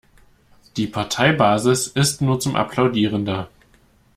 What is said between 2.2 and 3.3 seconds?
nur zum Applaudieren